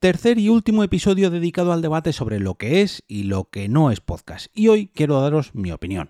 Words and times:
Tercer 0.00 0.38
y 0.38 0.48
último 0.48 0.82
episodio 0.82 1.28
dedicado 1.28 1.74
al 1.74 1.82
debate 1.82 2.14
sobre 2.14 2.40
lo 2.40 2.54
que 2.54 2.80
es 2.80 3.04
y 3.06 3.24
lo 3.24 3.50
que 3.50 3.68
no 3.68 3.90
es 3.90 4.00
podcast. 4.00 4.46
Y 4.54 4.68
hoy 4.68 4.88
quiero 4.94 5.20
daros 5.20 5.54
mi 5.54 5.72
opinión. 5.72 6.08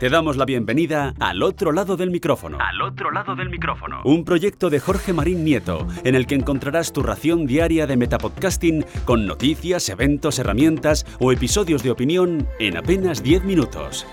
Te 0.00 0.08
damos 0.08 0.38
la 0.38 0.46
bienvenida 0.46 1.12
al 1.20 1.42
otro 1.42 1.72
lado 1.72 1.98
del 1.98 2.10
micrófono. 2.10 2.56
Al 2.58 2.80
otro 2.80 3.10
lado 3.10 3.36
del 3.36 3.50
micrófono. 3.50 4.00
Un 4.06 4.24
proyecto 4.24 4.70
de 4.70 4.80
Jorge 4.80 5.12
Marín 5.12 5.44
Nieto, 5.44 5.86
en 6.04 6.14
el 6.14 6.26
que 6.26 6.36
encontrarás 6.36 6.90
tu 6.94 7.02
ración 7.02 7.44
diaria 7.44 7.86
de 7.86 7.98
metapodcasting 7.98 8.86
con 9.04 9.26
noticias, 9.26 9.90
eventos, 9.90 10.38
herramientas 10.38 11.04
o 11.20 11.32
episodios 11.32 11.82
de 11.82 11.90
opinión 11.90 12.48
en 12.60 12.78
apenas 12.78 13.22
10 13.22 13.44
minutos. 13.44 14.06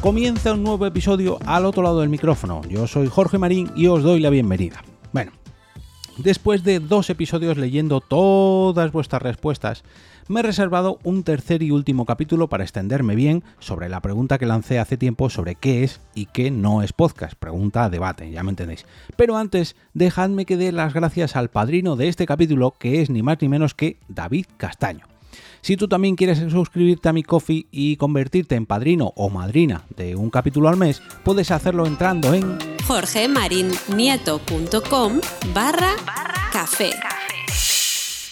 Comienza 0.00 0.52
un 0.52 0.62
nuevo 0.62 0.86
episodio 0.86 1.40
al 1.44 1.66
otro 1.66 1.82
lado 1.82 2.00
del 2.00 2.08
micrófono. 2.08 2.62
Yo 2.68 2.86
soy 2.86 3.08
Jorge 3.08 3.36
Marín 3.36 3.72
y 3.74 3.88
os 3.88 4.04
doy 4.04 4.20
la 4.20 4.30
bienvenida. 4.30 4.84
Bueno, 5.12 5.32
después 6.18 6.62
de 6.62 6.78
dos 6.78 7.10
episodios 7.10 7.58
leyendo 7.58 8.00
todas 8.00 8.92
vuestras 8.92 9.22
respuestas, 9.22 9.82
me 10.28 10.38
he 10.38 10.42
reservado 10.44 11.00
un 11.02 11.24
tercer 11.24 11.64
y 11.64 11.72
último 11.72 12.06
capítulo 12.06 12.48
para 12.48 12.62
extenderme 12.62 13.16
bien 13.16 13.42
sobre 13.58 13.88
la 13.88 14.00
pregunta 14.00 14.38
que 14.38 14.46
lancé 14.46 14.78
hace 14.78 14.96
tiempo 14.96 15.30
sobre 15.30 15.56
qué 15.56 15.82
es 15.82 16.00
y 16.14 16.26
qué 16.26 16.52
no 16.52 16.82
es 16.82 16.92
podcast. 16.92 17.34
Pregunta 17.34 17.90
debate, 17.90 18.30
ya 18.30 18.44
me 18.44 18.50
entendéis. 18.50 18.86
Pero 19.16 19.36
antes, 19.36 19.74
dejadme 19.94 20.46
que 20.46 20.56
dé 20.56 20.70
las 20.70 20.94
gracias 20.94 21.34
al 21.34 21.50
padrino 21.50 21.96
de 21.96 22.06
este 22.06 22.24
capítulo, 22.24 22.72
que 22.78 23.02
es 23.02 23.10
ni 23.10 23.24
más 23.24 23.38
ni 23.40 23.48
menos 23.48 23.74
que 23.74 23.98
David 24.06 24.46
Castaño. 24.58 25.07
Si 25.60 25.76
tú 25.76 25.88
también 25.88 26.14
quieres 26.16 26.38
suscribirte 26.50 27.08
a 27.08 27.12
mi 27.12 27.22
coffee 27.22 27.66
y 27.70 27.96
convertirte 27.96 28.54
en 28.54 28.66
padrino 28.66 29.12
o 29.16 29.30
madrina 29.30 29.84
de 29.96 30.16
un 30.16 30.30
capítulo 30.30 30.68
al 30.68 30.76
mes, 30.76 31.02
puedes 31.24 31.50
hacerlo 31.50 31.86
entrando 31.86 32.34
en 32.34 32.58
jorgemarinieto.com 32.86 35.20
barra 35.52 35.94
café. 36.52 36.90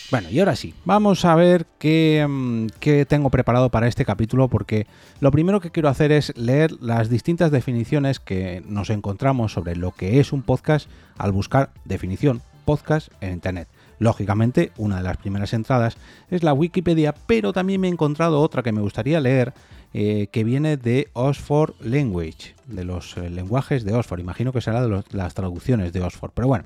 Bueno, 0.08 0.30
y 0.30 0.38
ahora 0.38 0.54
sí, 0.54 0.72
vamos 0.84 1.24
a 1.24 1.34
ver 1.34 1.62
mm, 1.62 2.66
qué, 2.78 3.04
tengo 3.08 3.28
preparado 3.28 3.70
para 3.70 3.88
este 3.88 4.04
capítulo 4.04 4.46
porque 4.46 4.86
lo 5.18 5.32
primero 5.32 5.60
que 5.60 5.72
quiero 5.72 5.88
hacer 5.88 6.12
es 6.12 6.32
leer 6.36 6.70
las 6.80 7.10
distintas 7.10 7.50
definiciones 7.50 8.20
que 8.20 8.62
nos 8.68 8.90
encontramos 8.90 9.52
sobre 9.52 9.74
lo 9.74 9.90
que 9.90 10.20
es 10.20 10.32
un 10.32 10.42
podcast 10.42 10.88
al 11.18 11.32
buscar 11.32 11.70
definición 11.84 12.40
podcast 12.64 13.08
en 13.20 13.32
Internet. 13.32 13.66
Lógicamente, 13.98 14.72
una 14.76 14.98
de 14.98 15.02
las 15.02 15.16
primeras 15.16 15.52
entradas 15.52 15.96
es 16.30 16.42
la 16.42 16.52
Wikipedia, 16.52 17.14
pero 17.26 17.52
también 17.52 17.80
me 17.80 17.88
he 17.88 17.90
encontrado 17.90 18.40
otra 18.40 18.62
que 18.62 18.72
me 18.72 18.82
gustaría 18.82 19.20
leer 19.20 19.54
eh, 19.94 20.28
que 20.30 20.44
viene 20.44 20.76
de 20.76 21.08
Oxford 21.14 21.74
Language, 21.80 22.54
de 22.66 22.84
los 22.84 23.16
eh, 23.16 23.30
lenguajes 23.30 23.84
de 23.84 23.94
Oxford. 23.94 24.20
Imagino 24.20 24.52
que 24.52 24.60
será 24.60 24.86
de 24.86 25.02
las 25.12 25.34
traducciones 25.34 25.92
de 25.92 26.02
Oxford, 26.02 26.32
pero 26.34 26.48
bueno. 26.48 26.64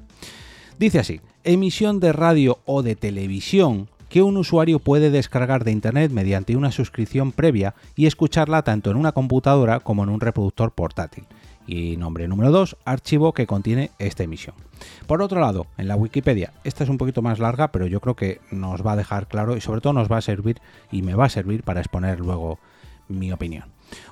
Dice 0.78 0.98
así, 0.98 1.20
emisión 1.44 2.00
de 2.00 2.12
radio 2.12 2.58
o 2.64 2.82
de 2.82 2.96
televisión 2.96 3.88
que 4.08 4.22
un 4.22 4.36
usuario 4.36 4.80
puede 4.80 5.10
descargar 5.10 5.62
de 5.62 5.70
Internet 5.70 6.10
mediante 6.10 6.56
una 6.56 6.72
suscripción 6.72 7.30
previa 7.30 7.74
y 7.94 8.06
escucharla 8.06 8.62
tanto 8.62 8.90
en 8.90 8.96
una 8.96 9.12
computadora 9.12 9.78
como 9.80 10.02
en 10.02 10.08
un 10.08 10.20
reproductor 10.20 10.72
portátil. 10.72 11.24
Y 11.72 11.96
nombre 11.96 12.26
número 12.26 12.50
2, 12.50 12.78
archivo 12.84 13.32
que 13.32 13.46
contiene 13.46 13.92
esta 14.00 14.24
emisión. 14.24 14.56
Por 15.06 15.22
otro 15.22 15.38
lado, 15.38 15.68
en 15.78 15.86
la 15.86 15.94
Wikipedia, 15.94 16.52
esta 16.64 16.82
es 16.82 16.90
un 16.90 16.98
poquito 16.98 17.22
más 17.22 17.38
larga, 17.38 17.70
pero 17.70 17.86
yo 17.86 18.00
creo 18.00 18.16
que 18.16 18.40
nos 18.50 18.84
va 18.84 18.94
a 18.94 18.96
dejar 18.96 19.28
claro 19.28 19.56
y 19.56 19.60
sobre 19.60 19.80
todo 19.80 19.92
nos 19.92 20.10
va 20.10 20.16
a 20.16 20.20
servir 20.20 20.60
y 20.90 21.02
me 21.02 21.14
va 21.14 21.26
a 21.26 21.28
servir 21.28 21.62
para 21.62 21.78
exponer 21.78 22.18
luego 22.18 22.58
mi 23.06 23.30
opinión. 23.30 23.66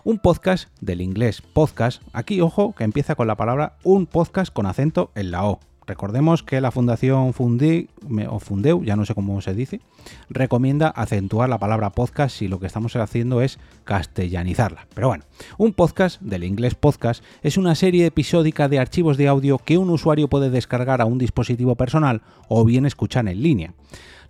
Un 0.04 0.20
podcast 0.20 0.68
del 0.80 1.00
inglés 1.00 1.42
podcast, 1.42 2.00
aquí 2.12 2.40
ojo 2.40 2.76
que 2.76 2.84
empieza 2.84 3.16
con 3.16 3.26
la 3.26 3.36
palabra 3.36 3.74
un 3.82 4.06
podcast 4.06 4.52
con 4.52 4.66
acento 4.66 5.10
en 5.16 5.32
la 5.32 5.44
O, 5.44 5.58
Recordemos 5.88 6.42
que 6.42 6.60
la 6.60 6.70
Fundación 6.70 7.32
Fundi, 7.32 7.88
o 8.28 8.38
Fundeu, 8.40 8.84
ya 8.84 8.94
no 8.94 9.06
sé 9.06 9.14
cómo 9.14 9.40
se 9.40 9.54
dice, 9.54 9.80
recomienda 10.28 10.88
acentuar 10.88 11.48
la 11.48 11.56
palabra 11.56 11.92
podcast 11.92 12.36
si 12.36 12.46
lo 12.46 12.60
que 12.60 12.66
estamos 12.66 12.94
haciendo 12.94 13.40
es 13.40 13.58
castellanizarla. 13.84 14.86
Pero 14.94 15.08
bueno, 15.08 15.24
un 15.56 15.72
podcast, 15.72 16.20
del 16.20 16.44
inglés 16.44 16.74
podcast, 16.74 17.24
es 17.42 17.56
una 17.56 17.74
serie 17.74 18.04
episódica 18.04 18.68
de 18.68 18.78
archivos 18.78 19.16
de 19.16 19.28
audio 19.28 19.56
que 19.56 19.78
un 19.78 19.88
usuario 19.88 20.28
puede 20.28 20.50
descargar 20.50 21.00
a 21.00 21.06
un 21.06 21.16
dispositivo 21.16 21.74
personal 21.74 22.20
o 22.48 22.66
bien 22.66 22.84
escuchar 22.84 23.26
en 23.26 23.42
línea. 23.42 23.72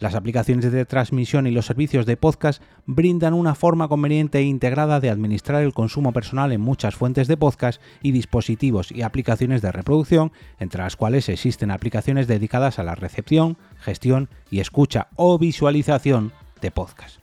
Las 0.00 0.14
aplicaciones 0.14 0.70
de 0.70 0.84
transmisión 0.84 1.48
y 1.48 1.50
los 1.50 1.66
servicios 1.66 2.06
de 2.06 2.16
podcast 2.16 2.62
brindan 2.86 3.34
una 3.34 3.56
forma 3.56 3.88
conveniente 3.88 4.38
e 4.38 4.42
integrada 4.42 5.00
de 5.00 5.10
administrar 5.10 5.64
el 5.64 5.72
consumo 5.72 6.12
personal 6.12 6.53
en 6.53 6.60
muchas 6.60 6.94
fuentes 6.94 7.26
de 7.26 7.36
podcast 7.36 7.82
y 8.00 8.12
dispositivos 8.12 8.92
y 8.92 9.03
aplicaciones 9.03 9.60
de 9.60 9.72
reproducción, 9.72 10.31
entre 10.60 10.82
las 10.82 10.94
cuales 10.94 11.28
existen 11.28 11.72
aplicaciones 11.72 12.28
dedicadas 12.28 12.78
a 12.78 12.84
la 12.84 12.94
recepción, 12.94 13.56
gestión 13.81 14.28
y 14.53 14.60
escucha 14.60 15.09
o 15.16 15.36
visualización 15.36 16.32
de 16.60 16.70
podcast. 16.70 17.19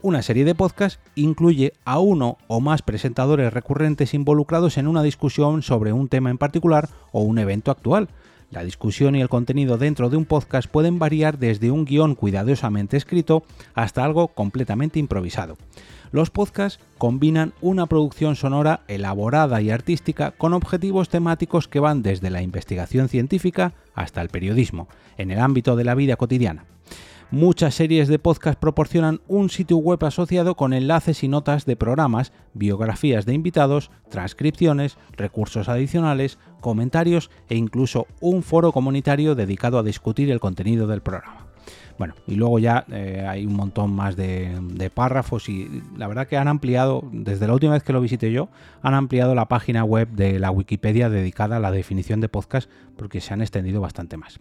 Una 0.00 0.22
serie 0.22 0.44
de 0.44 0.54
podcast 0.54 1.00
incluye 1.16 1.72
a 1.84 1.98
uno 1.98 2.38
o 2.46 2.60
más 2.60 2.82
presentadores 2.82 3.52
recurrentes 3.52 4.14
involucrados 4.14 4.78
en 4.78 4.86
una 4.86 5.02
discusión 5.02 5.62
sobre 5.62 5.92
un 5.92 6.06
tema 6.06 6.30
en 6.30 6.38
particular 6.38 6.88
o 7.10 7.22
un 7.22 7.38
evento 7.38 7.72
actual, 7.72 8.08
la 8.50 8.64
discusión 8.64 9.16
y 9.16 9.20
el 9.20 9.28
contenido 9.28 9.78
dentro 9.78 10.08
de 10.08 10.16
un 10.16 10.24
podcast 10.24 10.68
pueden 10.68 10.98
variar 10.98 11.38
desde 11.38 11.70
un 11.70 11.84
guion 11.84 12.14
cuidadosamente 12.14 12.96
escrito 12.96 13.44
hasta 13.74 14.04
algo 14.04 14.28
completamente 14.28 14.98
improvisado. 14.98 15.56
Los 16.12 16.30
podcasts 16.30 16.80
combinan 16.98 17.52
una 17.60 17.86
producción 17.86 18.36
sonora 18.36 18.80
elaborada 18.88 19.60
y 19.60 19.70
artística 19.70 20.30
con 20.30 20.54
objetivos 20.54 21.08
temáticos 21.08 21.68
que 21.68 21.80
van 21.80 22.02
desde 22.02 22.30
la 22.30 22.42
investigación 22.42 23.08
científica 23.08 23.74
hasta 23.94 24.22
el 24.22 24.28
periodismo, 24.28 24.88
en 25.18 25.30
el 25.30 25.40
ámbito 25.40 25.74
de 25.76 25.84
la 25.84 25.94
vida 25.94 26.16
cotidiana. 26.16 26.64
Muchas 27.32 27.74
series 27.74 28.06
de 28.06 28.20
podcast 28.20 28.56
proporcionan 28.56 29.20
un 29.26 29.50
sitio 29.50 29.78
web 29.78 30.04
asociado 30.04 30.54
con 30.54 30.72
enlaces 30.72 31.24
y 31.24 31.28
notas 31.28 31.66
de 31.66 31.74
programas, 31.74 32.32
biografías 32.54 33.26
de 33.26 33.34
invitados, 33.34 33.90
transcripciones, 34.10 34.96
recursos 35.10 35.68
adicionales, 35.68 36.38
comentarios 36.60 37.32
e 37.48 37.56
incluso 37.56 38.06
un 38.20 38.44
foro 38.44 38.70
comunitario 38.70 39.34
dedicado 39.34 39.80
a 39.80 39.82
discutir 39.82 40.30
el 40.30 40.38
contenido 40.38 40.86
del 40.86 41.02
programa. 41.02 41.48
Bueno, 41.98 42.14
y 42.28 42.36
luego 42.36 42.60
ya 42.60 42.84
eh, 42.92 43.26
hay 43.28 43.44
un 43.44 43.54
montón 43.54 43.90
más 43.90 44.14
de, 44.14 44.56
de, 44.60 44.88
párrafos 44.88 45.48
y 45.48 45.82
la 45.96 46.06
verdad 46.06 46.28
que 46.28 46.36
han 46.36 46.46
ampliado, 46.46 47.02
desde 47.10 47.48
la 47.48 47.54
última 47.54 47.72
vez 47.72 47.82
que 47.82 47.92
lo 47.92 48.00
visité 48.00 48.30
yo, 48.30 48.50
han 48.82 48.94
ampliado 48.94 49.34
la 49.34 49.48
página 49.48 49.82
web 49.82 50.08
de 50.10 50.38
la 50.38 50.52
Wikipedia 50.52 51.10
dedicada 51.10 51.56
a 51.56 51.60
la 51.60 51.72
definición 51.72 52.20
de 52.20 52.28
podcast 52.28 52.70
porque 52.96 53.20
se 53.20 53.34
han 53.34 53.40
extendido 53.40 53.80
bastante 53.80 54.16
más. 54.16 54.38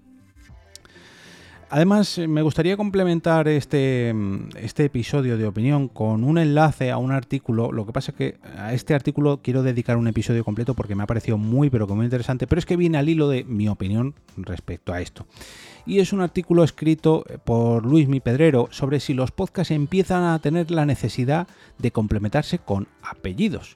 Además, 1.75 2.17
me 2.19 2.41
gustaría 2.41 2.77
complementar 2.77 3.49
este, 3.49 4.15
este, 4.55 4.85
episodio 4.85 5.37
de 5.37 5.45
opinión 5.45 5.89
con 5.89 6.23
un 6.23 6.37
enlace 6.37 6.89
a 6.89 6.97
un 6.97 7.11
artículo. 7.11 7.73
Lo 7.73 7.85
que 7.85 7.91
pasa 7.91 8.11
es 8.11 8.17
que 8.17 8.37
a 8.57 8.71
este 8.73 8.93
artículo 8.93 9.41
quiero 9.43 9.61
dedicar 9.61 9.97
un 9.97 10.07
episodio 10.07 10.45
completo 10.45 10.73
porque 10.73 10.95
me 10.95 11.03
ha 11.03 11.05
parecido 11.05 11.37
muy, 11.37 11.69
pero 11.69 11.85
muy 11.85 12.05
interesante. 12.05 12.47
Pero 12.47 12.59
es 12.59 12.65
que 12.65 12.77
viene 12.77 12.97
al 12.97 13.09
hilo 13.09 13.27
de 13.27 13.43
mi 13.43 13.67
opinión 13.67 14.15
respecto 14.37 14.93
a 14.93 15.01
esto. 15.01 15.25
Y 15.85 15.99
es 15.99 16.13
un 16.13 16.21
artículo 16.21 16.63
escrito 16.63 17.25
por 17.43 17.85
Luis 17.85 18.07
Mi 18.07 18.21
Pedrero 18.21 18.69
sobre 18.71 19.01
si 19.01 19.13
los 19.13 19.31
podcasts 19.31 19.71
empiezan 19.71 20.23
a 20.23 20.39
tener 20.39 20.71
la 20.71 20.85
necesidad 20.85 21.45
de 21.77 21.91
complementarse 21.91 22.57
con 22.57 22.87
apellidos. 23.01 23.75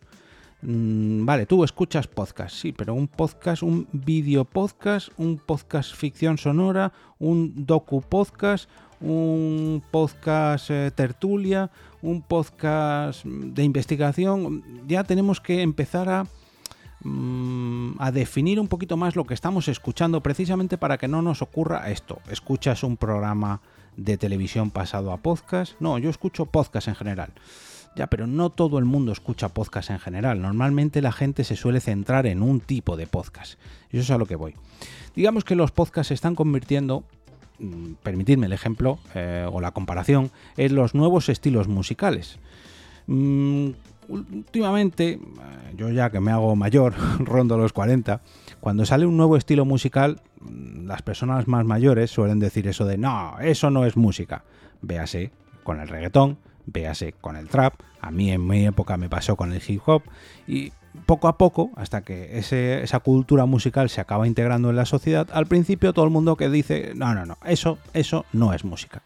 Mm, 0.61 1.25
vale, 1.25 1.45
tú 1.45 1.63
escuchas 1.63 2.07
podcast, 2.07 2.53
sí, 2.53 2.73
pero 2.73 2.93
un 2.93 3.07
podcast, 3.07 3.63
un 3.63 3.87
video 3.93 4.43
podcast, 4.43 5.09
un 5.17 5.37
podcast 5.37 5.95
ficción 5.95 6.37
sonora, 6.37 6.91
un 7.17 7.65
docu 7.65 8.01
podcast, 8.01 8.69
un 8.99 9.81
podcast 9.89 10.69
eh, 10.69 10.91
tertulia, 10.93 11.71
un 12.01 12.21
podcast 12.21 13.23
de 13.23 13.63
investigación. 13.63 14.63
Ya 14.85 15.05
tenemos 15.05 15.39
que 15.39 15.61
empezar 15.61 16.09
a, 16.09 16.25
mm, 17.03 17.95
a 17.97 18.11
definir 18.11 18.59
un 18.59 18.67
poquito 18.67 18.97
más 18.97 19.15
lo 19.15 19.25
que 19.25 19.35
estamos 19.35 19.69
escuchando, 19.69 20.21
precisamente 20.21 20.77
para 20.77 20.97
que 20.97 21.07
no 21.07 21.21
nos 21.21 21.41
ocurra 21.41 21.89
esto. 21.89 22.19
Escuchas 22.29 22.83
un 22.83 22.97
programa 22.97 23.61
de 23.95 24.17
televisión 24.17 24.71
pasado 24.71 25.13
a 25.13 25.17
podcast. 25.17 25.79
No, 25.79 25.97
yo 25.99 26.09
escucho 26.09 26.45
podcast 26.45 26.89
en 26.89 26.95
general. 26.95 27.31
Ya, 27.95 28.07
pero 28.07 28.27
no 28.27 28.49
todo 28.49 28.79
el 28.79 28.85
mundo 28.85 29.11
escucha 29.11 29.49
podcast 29.49 29.89
en 29.89 29.99
general. 29.99 30.41
Normalmente 30.41 31.01
la 31.01 31.11
gente 31.11 31.43
se 31.43 31.55
suele 31.55 31.81
centrar 31.81 32.27
en 32.27 32.41
un 32.41 32.59
tipo 32.59 32.95
de 32.95 33.07
podcast. 33.07 33.59
Eso 33.89 34.01
es 34.01 34.11
a 34.11 34.17
lo 34.17 34.25
que 34.25 34.35
voy. 34.35 34.55
Digamos 35.15 35.43
que 35.43 35.55
los 35.55 35.71
podcasts 35.71 36.09
se 36.09 36.13
están 36.13 36.35
convirtiendo, 36.35 37.03
mm, 37.59 37.93
permitidme 38.03 38.45
el 38.45 38.53
ejemplo 38.53 38.99
eh, 39.15 39.47
o 39.51 39.59
la 39.59 39.71
comparación, 39.71 40.31
en 40.55 40.75
los 40.75 40.95
nuevos 40.95 41.29
estilos 41.29 41.67
musicales. 41.67 42.39
Mm, 43.07 43.71
últimamente, 44.07 45.13
eh, 45.13 45.19
yo 45.75 45.89
ya 45.89 46.09
que 46.09 46.19
me 46.19 46.31
hago 46.31 46.55
mayor, 46.55 46.93
rondo 47.19 47.57
los 47.57 47.73
40, 47.73 48.21
cuando 48.59 48.85
sale 48.85 49.05
un 49.05 49.17
nuevo 49.17 49.35
estilo 49.35 49.65
musical, 49.65 50.21
mm, 50.41 50.85
las 50.85 51.01
personas 51.01 51.47
más 51.47 51.65
mayores 51.65 52.11
suelen 52.11 52.39
decir 52.39 52.67
eso 52.67 52.85
de 52.85 52.97
no, 52.97 53.39
eso 53.39 53.69
no 53.71 53.85
es 53.85 53.97
música. 53.97 54.43
Véase 54.81 55.31
con 55.63 55.79
el 55.79 55.87
reggaetón, 55.87 56.37
véase 56.71 57.13
con 57.13 57.35
el 57.35 57.47
trap, 57.47 57.75
a 58.01 58.11
mí 58.11 58.31
en 58.31 58.45
mi 58.45 58.65
época 58.65 58.97
me 58.97 59.09
pasó 59.09 59.35
con 59.35 59.51
el 59.53 59.61
hip 59.65 59.81
hop 59.85 60.03
y 60.47 60.71
poco 61.05 61.27
a 61.27 61.37
poco, 61.37 61.71
hasta 61.75 62.01
que 62.01 62.39
esa 62.39 62.99
cultura 62.99 63.45
musical 63.45 63.89
se 63.89 64.01
acaba 64.01 64.27
integrando 64.27 64.69
en 64.69 64.75
la 64.75 64.85
sociedad, 64.85 65.27
al 65.31 65.45
principio 65.45 65.93
todo 65.93 66.05
el 66.05 66.11
mundo 66.11 66.35
que 66.35 66.49
dice, 66.49 66.93
no, 66.95 67.13
no, 67.13 67.25
no, 67.25 67.37
eso, 67.45 67.77
eso 67.93 68.25
no 68.33 68.53
es 68.53 68.65
música. 68.65 69.01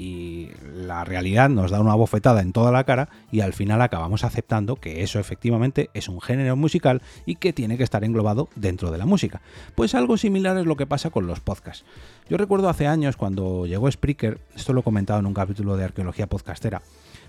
Y 0.00 0.48
la 0.64 1.04
realidad 1.04 1.50
nos 1.50 1.70
da 1.70 1.78
una 1.78 1.94
bofetada 1.94 2.40
en 2.40 2.54
toda 2.54 2.72
la 2.72 2.84
cara 2.84 3.10
y 3.30 3.40
al 3.40 3.52
final 3.52 3.82
acabamos 3.82 4.24
aceptando 4.24 4.76
que 4.76 5.02
eso 5.02 5.18
efectivamente 5.18 5.90
es 5.92 6.08
un 6.08 6.22
género 6.22 6.56
musical 6.56 7.02
y 7.26 7.34
que 7.34 7.52
tiene 7.52 7.76
que 7.76 7.82
estar 7.82 8.02
englobado 8.02 8.48
dentro 8.56 8.90
de 8.90 8.96
la 8.96 9.04
música. 9.04 9.42
Pues 9.74 9.94
algo 9.94 10.16
similar 10.16 10.56
es 10.56 10.64
lo 10.64 10.78
que 10.78 10.86
pasa 10.86 11.10
con 11.10 11.26
los 11.26 11.40
podcasts. 11.40 11.84
Yo 12.30 12.38
recuerdo 12.38 12.70
hace 12.70 12.86
años 12.86 13.18
cuando 13.18 13.66
llegó 13.66 13.90
Spreaker, 13.90 14.40
esto 14.56 14.72
lo 14.72 14.80
he 14.80 14.84
comentado 14.84 15.20
en 15.20 15.26
un 15.26 15.34
capítulo 15.34 15.76
de 15.76 15.84
Arqueología 15.84 16.28
Podcastera, 16.28 16.80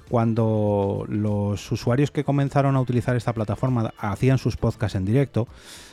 cuando 0.07 1.03
los 1.09 1.69
usuarios 1.73 2.09
que 2.09 2.23
comenzaron 2.23 2.77
a 2.77 2.81
utilizar 2.81 3.17
esta 3.17 3.33
plataforma 3.33 3.93
hacían 3.97 4.37
sus 4.37 4.55
podcasts 4.55 4.95
en 4.95 5.03
directo, 5.03 5.49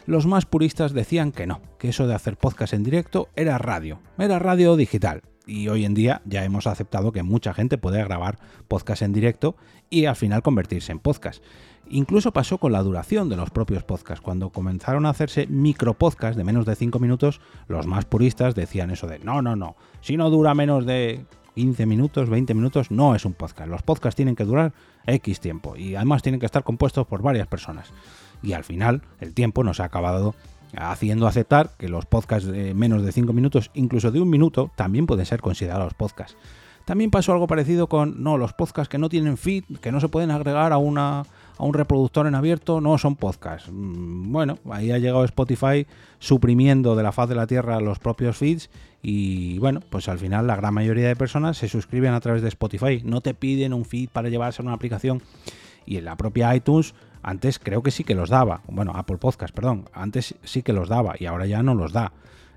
los 0.07 0.27
más 0.27 0.47
puristas 0.47 0.93
decían 0.93 1.33
que 1.33 1.49
no, 1.49 1.61
que 1.81 1.89
eso 1.89 2.07
de 2.07 2.15
hacer 2.15 2.37
podcast 2.37 2.73
en 2.73 2.85
directo 2.85 3.31
era 3.35 3.59
radio, 3.59 3.99
era 4.17 4.39
radio 4.39 4.77
digital. 4.77 5.23
Y 5.49 5.69
hoy 5.69 5.87
en 5.87 5.95
día 5.95 6.21
ya 6.27 6.45
hemos 6.45 6.67
aceptado 6.67 7.11
que 7.11 7.23
mucha 7.23 7.55
gente 7.55 7.79
puede 7.79 8.05
grabar 8.05 8.39
podcast 8.69 9.01
en 9.01 9.15
directo 9.15 9.57
y 9.89 10.05
al 10.05 10.15
final 10.15 10.43
convertirse 10.43 10.93
en 10.93 10.99
podcast. 10.99 11.43
Incluso 11.89 12.33
pasó 12.33 12.59
con 12.59 12.71
la 12.71 12.83
duración 12.83 13.31
de 13.31 13.37
los 13.37 13.49
propios 13.49 13.83
podcasts. 13.83 14.21
Cuando 14.21 14.51
comenzaron 14.51 15.07
a 15.07 15.11
hacerse 15.11 15.47
micro 15.47 15.95
podcasts 15.95 16.37
de 16.37 16.45
menos 16.45 16.67
de 16.67 16.77
5 16.77 16.99
minutos, 16.99 17.41
los 17.67 17.87
más 17.87 18.05
puristas 18.05 18.55
decían 18.55 18.91
eso 18.91 19.07
de 19.07 19.21
no, 19.21 19.41
no, 19.41 19.57
no, 19.57 19.75
si 20.03 20.19
no 20.19 20.29
dura 20.29 20.53
menos 20.53 20.85
de 20.85 21.25
15 21.55 21.87
minutos, 21.87 22.29
20 22.29 22.53
minutos, 22.53 22.91
no 22.91 23.15
es 23.15 23.25
un 23.25 23.33
podcast. 23.33 23.71
Los 23.71 23.83
podcasts 23.83 24.17
tienen 24.17 24.37
que 24.37 24.45
durar 24.45 24.75
X 25.07 25.41
tiempo 25.41 25.77
y 25.77 25.95
además 25.95 26.23
tienen 26.23 26.41
que 26.41 26.47
estar 26.47 26.63
compuestos 26.63 27.07
por 27.07 27.23
varias 27.23 27.47
personas. 27.47 27.91
Y 28.43 28.53
al 28.53 28.65
final 28.65 29.01
el 29.19 29.33
tiempo 29.33 29.65
nos 29.65 29.81
ha 29.81 29.85
acabado 29.85 30.35
haciendo 30.77 31.27
aceptar 31.27 31.71
que 31.79 31.89
los 31.89 32.07
podcasts 32.07 32.49
de 32.49 32.75
menos 32.75 33.05
de 33.05 33.13
5 33.13 33.33
minutos, 33.33 33.71
incluso 33.75 34.11
de 34.11 34.21
un 34.21 34.31
minuto, 34.31 34.71
también 34.77 35.07
pueden 35.07 35.27
ser 35.27 35.41
considerados 35.41 35.95
podcasts. 35.95 36.37
También 36.85 37.11
pasó 37.11 37.33
algo 37.33 37.47
parecido 37.47 37.87
con 37.87 38.23
no, 38.23 38.39
los 38.39 38.55
podcasts 38.55 38.89
que 38.89 38.99
no 38.99 39.09
tienen 39.09 39.37
feed, 39.37 39.65
que 39.81 39.93
no 39.93 40.01
se 40.01 40.09
pueden 40.09 40.31
agregar 40.31 40.73
a 40.73 40.79
una 40.79 41.25
a 41.59 41.65
un 41.65 41.75
reproductor 41.75 42.27
en 42.27 42.35
abierto 42.35 42.81
no 42.81 42.97
son 42.99 43.17
podcasts. 43.17 43.69
Mm, 43.71 44.33
bueno, 44.33 44.59
ahí 44.71 44.93
ha 44.93 44.99
llegado 44.99 45.25
Spotify 45.25 45.87
suprimiendo 46.19 46.97
de 46.97 47.03
la 47.03 47.13
faz 47.13 47.29
de 47.29 47.35
la 47.35 47.47
tierra 47.47 47.81
los 47.81 47.99
propios 47.99 48.39
feeds 48.39 48.71
y 49.03 49.59
bueno, 49.59 49.81
pues 49.91 50.09
al 50.09 50.19
final 50.19 50.47
la 50.47 50.57
gran 50.57 50.73
mayoría 50.73 51.09
de 51.09 51.17
personas 51.17 51.59
se 51.59 51.69
suscriben 51.69 52.15
a 52.15 52.21
través 52.21 52.43
de 52.43 52.49
Spotify. 52.49 53.03
No 53.05 53.21
te 53.21 53.35
piden 53.35 53.73
un 53.73 53.85
feed 53.85 54.09
para 54.09 54.29
llevarse 54.29 54.63
a 54.63 54.65
una 54.65 54.75
aplicación 54.75 55.21
y 55.85 55.97
en 55.97 56.05
la 56.05 56.17
propia 56.17 56.55
iTunes 56.55 56.95
antes 57.23 57.59
creo 57.59 57.83
que 57.83 57.91
sí 57.91 58.05
que 58.05 58.15
los 58.15 58.31
daba. 58.31 58.63
Bueno, 58.69 58.93
Apple 58.95 59.19
Podcast, 59.19 59.55
perdón. 59.55 59.89
Antes 59.93 60.35
sí 60.45 60.63
que 60.63 60.73
los 60.73 60.89
daba 60.89 61.15
y 61.19 61.27
ahora 61.27 61.47
ya 61.47 61.63
no 61.63 61.75
los 61.75 61.93
da. 61.93 62.13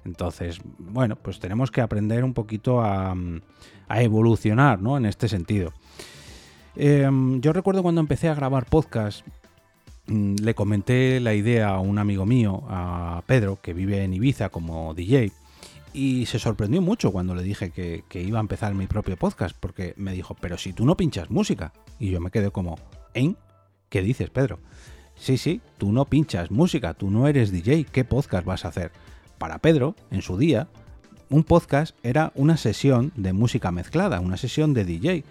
Entonces, 0.06 0.60
bueno, 0.80 1.16
pues 1.16 1.40
tenemos 1.40 1.72
que 1.72 1.82
aprender 1.82 2.24
un 2.24 2.34
poquito 2.34 2.82
a, 2.82 3.16
a 3.88 4.02
evolucionar, 4.02 4.82
¿no? 4.82 4.98
En 4.98 5.06
este 5.06 5.28
sentido. 5.28 5.74
Em, 6.76 7.42
yo 7.42 7.54
recuerdo 7.54 7.84
cuando 7.84 8.02
empecé 8.02 8.30
a 8.30 8.36
grabar 8.36 8.66
podcast, 8.66 9.26
mm, 10.08 10.36
le 10.42 10.56
comenté 10.56 11.20
la 11.20 11.34
idea 11.34 11.70
a 11.70 11.80
un 11.80 12.00
amigo 12.00 12.26
mío, 12.26 12.64
a 12.70 13.24
Pedro, 13.26 13.60
que 13.62 13.74
vive 13.74 14.04
en 14.04 14.14
Ibiza 14.14 14.50
como 14.50 14.94
DJ, 14.94 15.32
y 15.94 16.26
se 16.26 16.40
sorprendió 16.40 16.82
mucho 16.82 17.12
cuando 17.12 17.36
le 17.36 17.44
dije 17.44 17.72
que, 17.72 18.04
iba 18.22 18.40
a 18.40 18.42
empezar 18.42 18.74
mi 18.74 18.88
propio 18.88 19.18
podcast, 19.18 19.56
porque 19.60 19.94
me 19.98 20.14
dijo, 20.14 20.36
pero 20.40 20.58
si 20.58 20.72
tú 20.72 20.86
no 20.86 20.96
pinchas 20.96 21.30
música. 21.30 21.74
Y 22.00 22.10
yo 22.12 22.22
me 22.22 22.32
quedé 22.32 22.50
como, 22.52 22.80
¿en? 23.14 23.36
¿Qué 23.92 24.02
dices, 24.02 24.32
Pedro? 24.32 24.58
Sí, 25.16 25.38
sí, 25.38 25.62
tú 25.78 25.92
no 25.92 26.06
pinchas 26.06 26.50
música, 26.50 26.96
tú 26.96 27.12
no 27.12 27.28
eres 27.28 27.52
DJ, 27.52 27.84
¿qué 27.84 28.04
podcast 28.04 28.44
vas 28.44 28.66
a 28.66 28.70
hacer? 28.70 28.92
Para 29.38 29.60
Pedro, 29.60 29.96
en 30.10 30.24
su 30.24 30.40
día, 30.40 30.68
un 31.30 31.44
podcast 31.44 31.96
era 32.02 32.32
una 32.34 32.58
sesión 32.58 33.12
de 33.16 33.34
música 33.34 33.72
mezclada, 33.72 34.20
una 34.20 34.38
sesión 34.38 34.74
de 34.74 34.86
DJ 34.86 35.24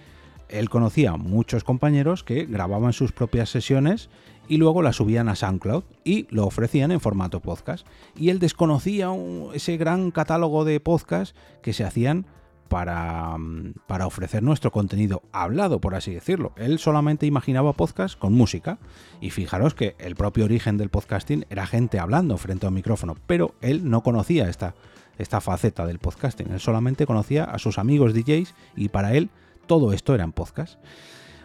él 0.50 0.68
conocía 0.68 1.16
muchos 1.16 1.64
compañeros 1.64 2.24
que 2.24 2.44
grababan 2.44 2.92
sus 2.92 3.12
propias 3.12 3.50
sesiones 3.50 4.08
y 4.48 4.56
luego 4.56 4.82
las 4.82 4.96
subían 4.96 5.28
a 5.28 5.36
SoundCloud 5.36 5.84
y 6.04 6.26
lo 6.30 6.44
ofrecían 6.44 6.90
en 6.90 7.00
formato 7.00 7.40
podcast. 7.40 7.86
Y 8.16 8.30
él 8.30 8.40
desconocía 8.40 9.10
ese 9.54 9.76
gran 9.76 10.10
catálogo 10.10 10.64
de 10.64 10.80
podcasts 10.80 11.36
que 11.62 11.72
se 11.72 11.84
hacían 11.84 12.26
para, 12.70 13.36
mm, 13.36 13.74
para, 13.88 14.06
ofrecer 14.06 14.42
nuestro 14.44 14.70
contenido 14.70 15.22
hablado, 15.32 15.80
por 15.80 15.96
así 15.96 16.14
decirlo. 16.14 16.52
Él 16.56 16.78
solamente 16.78 17.26
imaginaba 17.26 17.74
podcast 17.74 18.16
con 18.16 18.32
música. 18.32 18.78
Y 19.20 19.30
fijaros 19.30 19.74
que 19.74 19.96
el 19.98 20.14
propio 20.14 20.44
origen 20.44 20.78
del 20.78 20.88
podcasting 20.88 21.44
era 21.50 21.66
gente 21.66 21.98
hablando 21.98 22.38
frente 22.38 22.64
a 22.64 22.68
un 22.68 22.76
micrófono, 22.76 23.16
pero 23.26 23.54
él 23.60 23.90
no 23.90 24.02
conocía 24.02 24.48
esta, 24.48 24.74
faceta 25.40 25.84
del 25.84 25.98
podcasting. 25.98 26.52
Él 26.52 26.60
solamente 26.60 27.06
conocía 27.06 27.44
a 27.44 27.58
sus 27.58 27.76
amigos 27.78 28.14
DJs 28.14 28.54
y 28.76 28.88
para 28.88 29.14
él 29.14 29.30
todo 29.66 29.92
esto 29.92 30.14
era 30.14 30.24
en 30.24 30.32
podcast. 30.32 30.78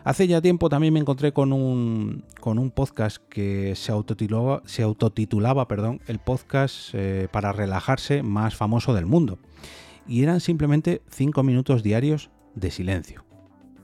Hace 0.03 0.27
ya 0.27 0.39
tiempo 0.39 0.69
también 0.69 0.93
me 0.93 0.99
encontré 0.99 1.33
con 1.33 1.51
un, 1.51 2.23
podcast 2.75 3.17
que 3.27 3.75
se 3.75 3.91
autotitulaba, 3.91 4.61
se 4.65 4.83
autotitulaba 4.83 5.67
perdón, 5.67 5.99
el 6.05 6.19
podcast 6.19 6.93
eh, 6.93 7.27
para 7.31 7.51
relajarse 7.51 8.21
más 8.21 8.55
famoso 8.55 8.93
del 8.93 9.07
mundo. 9.07 9.39
Y 10.07 10.23
eran 10.23 10.39
simplemente 10.39 11.01
5 11.09 11.43
minutos 11.43 11.83
diarios 11.83 12.29
de 12.53 12.71
silencio. 12.71 13.25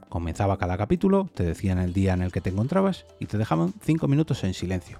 Comenzaba 0.10 0.58
cada 0.58 0.78
capítulo, 0.78 1.30
te 1.34 1.44
decían 1.44 1.80
el 1.80 1.94
día 1.94 2.14
en 2.14 2.22
el 2.22 2.32
que 2.32 2.42
te 2.42 2.50
encontrabas 2.50 3.06
y 3.20 3.28
te 3.28 3.38
dejaban 3.38 3.74
5 3.82 4.08
minutos 4.08 4.44
en 4.44 4.54
silencio. 4.54 5.00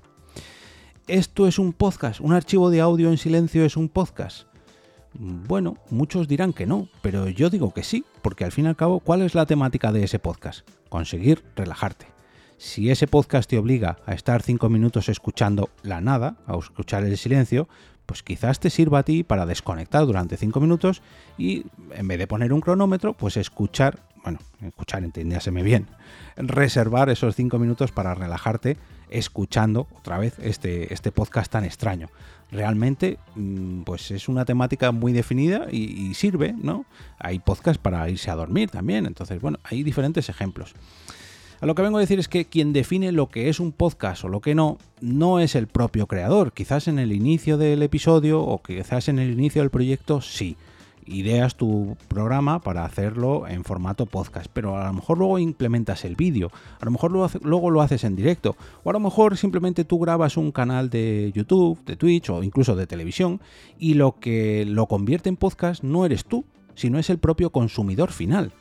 ¿Esto 1.08 1.48
es 1.48 1.60
un 1.60 1.74
podcast? 1.74 2.22
¿Un 2.22 2.34
archivo 2.34 2.70
de 2.70 2.82
audio 2.82 3.10
en 3.10 3.18
silencio 3.18 3.66
es 3.66 3.76
un 3.76 3.90
podcast? 3.90 4.48
Bueno, 5.14 5.76
muchos 5.90 6.28
dirán 6.28 6.54
que 6.54 6.66
no, 6.66 6.88
pero 7.02 7.28
yo 7.28 7.50
digo 7.50 7.74
que 7.74 7.84
sí, 7.84 8.06
porque 8.22 8.46
al 8.46 8.54
fin 8.54 8.66
y 8.66 8.68
al 8.70 8.78
cabo, 8.78 9.02
¿cuál 9.02 9.22
es 9.22 9.36
la 9.36 9.46
temática 9.46 9.92
de 9.92 10.04
ese 10.04 10.20
podcast? 10.20 10.68
Conseguir 10.90 11.44
relajarte. 11.56 12.08
Si 12.62 12.92
ese 12.92 13.08
podcast 13.08 13.50
te 13.50 13.58
obliga 13.58 13.98
a 14.06 14.14
estar 14.14 14.44
cinco 14.44 14.70
minutos 14.70 15.10
escuchando 15.10 15.72
la 15.82 16.00
nada, 16.00 16.36
a 16.46 16.56
escuchar 16.56 17.04
el 17.04 17.18
silencio, 17.18 17.68
pues 18.06 18.22
quizás 18.22 18.60
te 18.60 18.70
sirva 18.70 19.00
a 19.00 19.04
ti 19.04 19.24
para 19.24 19.48
desconectar 19.48 20.06
durante 20.06 20.38
cinco 20.38 20.60
minutos 20.60 21.02
y 21.40 21.66
en 21.96 22.08
vez 22.08 22.20
de 22.20 22.28
poner 22.28 22.54
un 22.54 22.62
cronómetro, 22.62 23.14
pues 23.14 23.36
escuchar, 23.36 24.04
bueno, 24.24 24.38
escuchar, 24.62 25.04
entendiáseme 25.04 25.64
bien, 25.64 25.88
reservar 26.38 27.10
esos 27.10 27.36
cinco 27.36 27.58
minutos 27.58 27.92
para 27.92 28.14
relajarte 28.14 28.78
escuchando 29.10 29.88
otra 29.98 30.20
vez 30.20 30.38
este, 30.38 30.94
este 30.94 31.12
podcast 31.12 31.52
tan 31.52 31.66
extraño 31.66 32.10
realmente 32.52 33.18
mm, 33.36 33.82
pues 33.82 34.12
es 34.12 34.30
una 34.30 34.46
temática 34.46 34.92
muy 34.92 35.14
definida 35.14 35.68
y, 35.72 36.14
sirve, 36.14 36.54
¿no? 36.54 36.86
Hay 37.18 37.40
podcasts 37.40 37.82
para 37.82 38.08
irse 38.10 38.30
a 38.30 38.36
dormir 38.36 38.70
también, 38.70 39.06
entonces 39.06 39.42
bueno, 39.42 39.58
hay 39.64 39.84
diferentes 39.84 40.30
ejemplos. 40.30 40.76
A 41.62 41.68
lo 41.68 41.76
que 41.76 41.84
vengo 41.84 41.98
a 42.00 42.02
decir 42.02 42.18
es 42.18 42.28
que 42.28 42.46
quien 42.46 42.74
define 42.74 43.12
lo 43.12 43.30
que 43.30 43.48
es 43.48 43.60
un 43.60 43.72
podcast 43.72 44.24
o 44.24 44.30
lo 44.30 44.42
que 44.42 44.56
no, 44.56 44.80
no 45.00 45.40
es 45.40 45.54
el 45.54 45.68
propio 45.68 46.08
creador. 46.08 46.54
Quizás 46.54 46.88
en 46.88 46.98
el 46.98 47.12
inicio 47.12 47.60
del 47.60 47.84
episodio 47.84 48.42
o 48.42 48.64
quizás 48.64 49.10
en 49.10 49.20
el 49.20 49.32
inicio 49.32 49.62
del 49.62 49.70
proyecto 49.70 50.22
sí 50.22 50.58
ideas 51.06 51.56
tu 51.56 51.98
programa 52.08 52.62
para 52.62 52.84
hacerlo 52.84 53.48
en 53.48 53.64
formato 53.64 54.08
podcast, 54.08 54.48
pero 54.52 54.76
a 54.76 54.88
lo 54.88 54.94
mejor 54.94 55.20
luego 55.20 55.38
implementas 55.38 56.04
el 56.04 56.16
vídeo, 56.16 56.52
a 56.80 56.86
lo 56.86 56.92
mejor 56.92 57.12
luego 57.12 57.70
lo 57.70 57.82
haces 57.82 58.04
en 58.06 58.16
directo, 58.16 58.56
o 58.84 58.90
a 58.90 58.94
lo 58.94 59.00
mejor 59.00 59.38
simplemente 59.38 59.84
tú 59.84 60.00
grabas 60.00 60.38
un 60.38 60.52
canal 60.52 60.90
de 60.90 61.32
YouTube, 61.36 61.84
de 61.86 61.96
Twitch 61.96 62.30
o 62.30 62.44
incluso 62.44 62.76
de 62.76 62.88
televisión 62.88 63.40
y 63.78 63.96
lo 63.96 64.20
que 64.20 64.66
lo 64.66 64.88
convierte 64.88 65.30
en 65.30 65.38
podcast 65.38 65.84
no 65.84 66.06
eres 66.06 66.26
tú, 66.26 66.44
sino 66.74 66.98
es 66.98 67.10
el 67.10 67.20
propio 67.20 67.52
consumidor 67.52 68.12
final. 68.12 68.52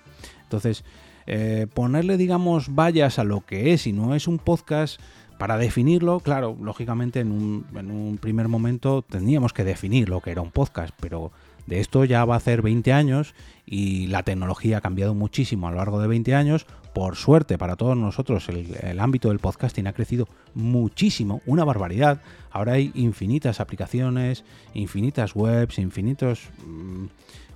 Entonces, 0.42 0.84
eh, 1.26 1.66
ponerle, 1.72 2.16
digamos, 2.16 2.74
vallas 2.74 3.18
a 3.18 3.24
lo 3.24 3.42
que 3.42 3.72
es 3.72 3.86
y 3.86 3.92
no 3.92 4.14
es 4.14 4.28
un 4.28 4.38
podcast 4.38 5.00
para 5.38 5.56
definirlo, 5.56 6.20
claro, 6.20 6.56
lógicamente 6.60 7.20
en 7.20 7.32
un, 7.32 7.66
en 7.74 7.90
un 7.90 8.18
primer 8.18 8.48
momento 8.48 9.02
tendríamos 9.02 9.54
que 9.54 9.64
definir 9.64 10.10
lo 10.10 10.20
que 10.20 10.32
era 10.32 10.42
un 10.42 10.50
podcast, 10.50 10.94
pero 11.00 11.32
de 11.66 11.80
esto 11.80 12.04
ya 12.04 12.24
va 12.24 12.34
a 12.34 12.38
hacer 12.38 12.62
20 12.62 12.92
años 12.92 13.34
y 13.64 14.08
la 14.08 14.22
tecnología 14.22 14.78
ha 14.78 14.80
cambiado 14.80 15.14
muchísimo 15.14 15.68
a 15.68 15.70
lo 15.70 15.76
largo 15.76 16.00
de 16.00 16.08
20 16.08 16.34
años. 16.34 16.66
Por 16.92 17.14
suerte 17.14 17.56
para 17.56 17.76
todos 17.76 17.96
nosotros 17.96 18.48
el, 18.48 18.98
ámbito 18.98 19.28
del 19.28 19.38
podcasting 19.38 19.86
ha 19.86 19.92
crecido 19.92 20.28
muchísimo, 20.54 21.40
una 21.46 21.64
barbaridad. 21.64 22.20
Ahora 22.50 22.72
hay 22.72 22.90
infinitas 22.94 23.60
aplicaciones, 23.60 24.44
infinitas 24.74 25.36
webs, 25.36 25.78
infinitos 25.78 26.48
mm, 26.66 27.04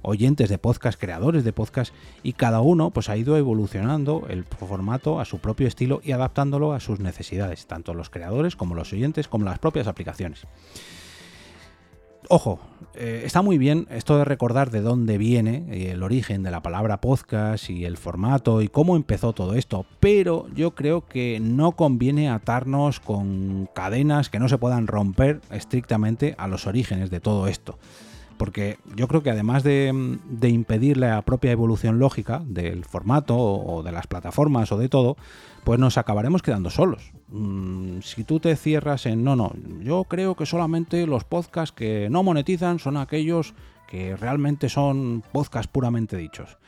oyentes 0.04 0.48
de 0.48 0.58
podcast, 0.58 1.00
creadores 1.00 1.44
de 1.44 1.52
podcast 1.52 1.92
y 2.22 2.34
cada 2.34 2.60
uno 2.60 2.90
pues 2.90 3.08
ha 3.08 3.16
ido 3.16 3.36
evolucionando 3.36 4.26
el 4.28 4.44
formato 4.44 5.20
a 5.20 5.24
su 5.24 5.38
propio 5.38 5.66
estilo 5.66 6.00
y 6.04 6.12
adaptándolo 6.12 6.72
a 6.72 6.80
sus 6.80 7.00
necesidades, 7.00 7.66
tanto 7.66 7.94
los 7.94 8.10
creadores 8.10 8.56
como 8.56 8.74
los 8.74 8.92
oyentes 8.92 9.28
como 9.28 9.44
las 9.44 9.58
propias 9.58 9.86
aplicaciones. 9.86 10.46
ojo, 12.28 12.58
eh, 12.94 13.22
está 13.24 13.42
muy 13.42 13.58
bien 13.58 13.86
esto 13.90 14.16
de 14.16 14.24
recordar 14.24 14.70
de 14.70 14.80
dónde 14.80 15.18
viene 15.18 15.66
eh, 15.70 15.90
el 15.90 16.02
origen 16.02 16.42
de 16.42 16.50
la 16.50 16.62
palabra 16.62 17.00
podcast 17.00 17.68
y 17.68 17.84
el 17.84 17.96
formato 17.96 18.62
y 18.62 18.68
cómo 18.68 18.96
empezó 18.96 19.32
todo 19.32 19.54
esto, 19.54 19.84
pero 20.00 20.46
yo 20.54 20.74
creo 20.74 21.06
que 21.06 21.40
no 21.40 21.72
conviene 21.72 22.30
atarnos 22.30 23.00
con 23.00 23.68
cadenas 23.74 24.30
que 24.30 24.38
no 24.38 24.48
se 24.48 24.58
puedan 24.58 24.86
romper 24.86 25.40
estrictamente 25.50 26.34
a 26.38 26.48
los 26.48 26.66
orígenes 26.66 27.10
de 27.10 27.20
todo 27.20 27.48
esto. 27.48 27.78
Porque 28.36 28.78
yo 28.96 29.08
creo 29.08 29.22
que 29.22 29.30
además 29.30 29.62
de, 29.62 29.88
impedir 30.42 30.96
la 30.96 31.22
propia 31.22 31.52
evolución 31.52 31.98
lógica 31.98 32.42
del 32.46 32.84
formato 32.84 33.36
o 33.36 33.82
de 33.82 33.92
las 33.92 34.06
plataformas 34.06 34.72
o 34.72 34.78
de 34.78 34.88
todo, 34.88 35.16
pues 35.64 35.78
nos 35.78 35.98
acabaremos 35.98 36.42
quedando 36.42 36.70
solos. 36.70 37.12
Mm, 37.28 38.00
si 38.00 38.24
tú 38.24 38.40
te 38.40 38.54
cierras 38.56 39.06
en, 39.06 39.24
no, 39.24 39.36
no, 39.36 39.52
yo 39.80 40.04
creo 40.04 40.34
que 40.34 40.46
solamente 40.46 41.06
los 41.06 41.24
podcasts 41.24 41.74
que 41.74 42.08
no 42.10 42.22
monetizan 42.22 42.78
son 42.78 42.96
aquellos 42.96 43.54
que 43.88 44.16
realmente 44.16 44.68
son 44.68 45.22
podcasts 45.32 45.70
puramente 45.72 46.16
dichos. 46.16 46.58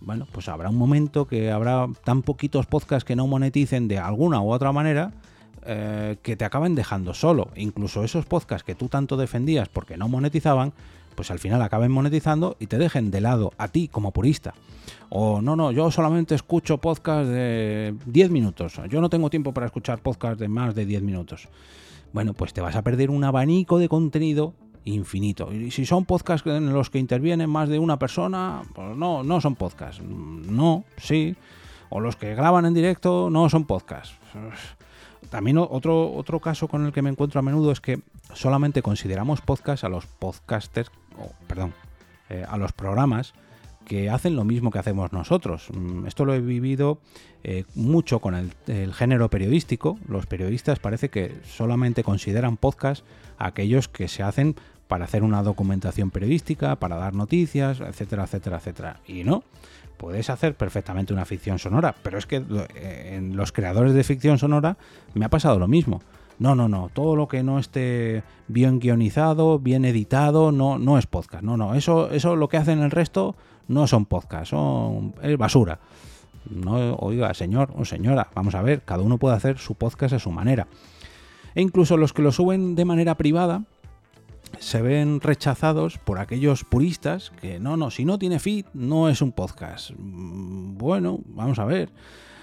Bueno, 0.00 0.26
pues 0.32 0.48
habrá 0.48 0.70
un 0.70 0.76
momento 0.76 1.26
que 1.26 1.50
habrá 1.50 1.86
tan 2.04 2.22
poquitos 2.22 2.66
podcasts 2.66 3.04
que 3.04 3.16
no 3.16 3.26
moneticen 3.26 3.88
de 3.88 3.98
alguna 3.98 4.40
u 4.40 4.50
otra 4.50 4.72
manera 4.72 5.12
eh, 5.66 6.16
que 6.22 6.36
te 6.36 6.44
acaben 6.44 6.74
dejando 6.74 7.14
solo. 7.14 7.48
Incluso 7.56 8.04
esos 8.04 8.26
podcasts 8.26 8.64
que 8.64 8.74
tú 8.74 8.88
tanto 8.88 9.16
defendías 9.16 9.68
porque 9.68 9.96
no 9.96 10.08
monetizaban, 10.08 10.72
pues 11.14 11.30
al 11.30 11.38
final 11.38 11.60
acaben 11.62 11.92
monetizando 11.92 12.56
y 12.58 12.66
te 12.66 12.78
dejen 12.78 13.10
de 13.10 13.20
lado 13.20 13.52
a 13.58 13.68
ti 13.68 13.88
como 13.88 14.12
purista. 14.12 14.54
O 15.10 15.42
no, 15.42 15.56
no, 15.56 15.72
yo 15.72 15.90
solamente 15.90 16.34
escucho 16.34 16.78
podcast 16.78 17.28
de 17.28 17.94
10 18.06 18.30
minutos. 18.30 18.80
Yo 18.88 19.00
no 19.00 19.10
tengo 19.10 19.28
tiempo 19.28 19.52
para 19.52 19.66
escuchar 19.66 19.98
podcast 19.98 20.38
de 20.40 20.48
más 20.48 20.74
de 20.74 20.86
10 20.86 21.02
minutos. 21.02 21.48
Bueno, 22.12 22.32
pues 22.32 22.52
te 22.52 22.60
vas 22.60 22.76
a 22.76 22.82
perder 22.82 23.10
un 23.10 23.24
abanico 23.24 23.78
de 23.78 23.88
contenido 23.88 24.54
infinito. 24.84 25.52
Y 25.52 25.70
si 25.70 25.84
son 25.84 26.04
podcasts 26.04 26.46
en 26.46 26.72
los 26.72 26.90
que 26.90 26.98
intervienen 26.98 27.50
más 27.50 27.68
de 27.68 27.78
una 27.78 27.98
persona, 27.98 28.62
pues 28.74 28.96
no, 28.96 29.22
no 29.22 29.40
son 29.40 29.56
podcasts. 29.56 30.02
No, 30.02 30.84
sí. 30.96 31.36
O 31.90 32.00
los 32.00 32.16
que 32.16 32.34
graban 32.34 32.66
en 32.66 32.74
directo 32.74 33.30
no 33.30 33.48
son 33.48 33.64
podcasts. 33.64 34.14
También 35.28 35.58
otro, 35.58 36.12
otro 36.12 36.40
caso 36.40 36.66
con 36.68 36.86
el 36.86 36.92
que 36.92 37.02
me 37.02 37.10
encuentro 37.10 37.38
a 37.38 37.42
menudo 37.42 37.70
es 37.70 37.80
que 37.80 38.00
solamente 38.34 38.82
consideramos 38.82 39.40
podcast 39.40 39.84
a 39.84 39.88
los 39.88 40.06
podcasters, 40.06 40.90
perdón, 41.46 41.74
eh, 42.28 42.44
a 42.48 42.56
los 42.56 42.72
programas 42.72 43.34
que 43.84 44.10
hacen 44.10 44.36
lo 44.36 44.44
mismo 44.44 44.70
que 44.70 44.78
hacemos 44.78 45.12
nosotros. 45.12 45.68
Mm, 45.72 46.06
esto 46.06 46.24
lo 46.24 46.34
he 46.34 46.40
vivido 46.40 47.00
eh, 47.42 47.64
mucho 47.74 48.20
con 48.20 48.34
el, 48.34 48.52
el, 48.66 48.92
género 48.94 49.28
periodístico. 49.30 49.98
Los 50.06 50.26
periodistas 50.26 50.78
parece 50.78 51.10
que 51.10 51.34
solamente 51.44 52.04
consideran 52.04 52.56
podcast 52.56 53.04
a 53.38 53.48
aquellos 53.48 53.88
que 53.88 54.08
se 54.08 54.22
hacen 54.22 54.54
para 54.86 55.04
hacer 55.04 55.22
una 55.22 55.42
documentación 55.42 56.10
periodística, 56.10 56.76
para 56.76 56.96
dar 56.96 57.14
noticias, 57.14 57.80
etcétera, 57.80 58.24
etcétera, 58.24 58.56
etcétera. 58.58 59.00
Y 59.06 59.24
no, 59.24 59.44
puedes 60.00 60.30
hacer 60.30 60.54
perfectamente 60.54 61.12
una 61.12 61.26
ficción 61.26 61.58
sonora, 61.58 61.94
pero 62.02 62.16
es 62.16 62.24
que 62.24 62.42
eh, 62.74 63.16
en 63.16 63.36
los 63.36 63.52
creadores 63.52 63.92
de 63.92 64.02
ficción 64.02 64.38
sonora 64.38 64.78
me 65.12 65.26
ha 65.26 65.28
pasado 65.28 65.58
lo 65.58 65.68
mismo. 65.68 66.00
No, 66.38 66.54
no, 66.54 66.70
no, 66.70 66.88
todo 66.90 67.16
lo 67.16 67.28
que 67.28 67.42
no 67.42 67.58
esté 67.58 68.22
bien 68.48 68.80
guionizado, 68.80 69.58
bien 69.58 69.84
editado, 69.84 70.52
no, 70.52 70.78
no 70.78 70.96
es 70.96 71.06
podcast. 71.06 71.44
No, 71.44 71.58
no, 71.58 71.74
eso, 71.74 72.10
eso 72.10 72.34
lo 72.34 72.48
que 72.48 72.56
hacen 72.56 72.80
el 72.80 72.90
resto 72.90 73.36
no 73.68 73.86
son 73.86 74.06
podcast, 74.06 74.52
son 74.52 75.12
es 75.20 75.36
basura. 75.36 75.80
No, 76.48 76.94
oiga, 76.94 77.34
señor 77.34 77.70
o 77.76 77.84
señora, 77.84 78.28
vamos 78.34 78.54
a 78.54 78.62
ver, 78.62 78.80
cada 78.80 79.02
uno 79.02 79.18
puede 79.18 79.36
hacer 79.36 79.58
su 79.58 79.74
podcast 79.74 80.14
a 80.14 80.18
su 80.18 80.30
manera. 80.30 80.66
E 81.54 81.60
incluso 81.60 81.98
los 81.98 82.14
que 82.14 82.22
lo 82.22 82.32
suben 82.32 82.74
de 82.74 82.86
manera 82.86 83.16
privada, 83.16 83.64
se 84.60 84.82
ven 84.82 85.20
rechazados 85.22 85.96
por 85.96 86.18
aquellos 86.18 86.64
puristas 86.64 87.32
que 87.40 87.58
no, 87.58 87.78
no, 87.78 87.90
si 87.90 88.04
no 88.04 88.18
tiene 88.18 88.38
feed 88.38 88.66
no 88.74 89.08
es 89.08 89.22
un 89.22 89.32
podcast. 89.32 89.90
Mm, 89.96 90.76
bueno, 90.76 91.20
vamos 91.24 91.58
a 91.58 91.64
ver. 91.64 91.90